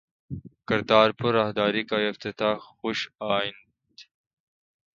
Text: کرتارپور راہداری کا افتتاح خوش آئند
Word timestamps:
کرتارپور 0.67 1.33
راہداری 1.33 1.83
کا 1.89 1.97
افتتاح 2.09 2.55
خوش 2.69 2.99
آئند 3.31 3.59